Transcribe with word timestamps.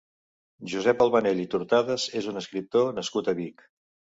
Josep 0.71 1.03
Albanell 1.05 1.43
i 1.43 1.45
Tortades 1.55 2.07
és 2.23 2.31
un 2.35 2.43
escriptor 2.45 2.91
nascut 2.99 3.31
a 3.31 3.37
Vic. 3.43 3.67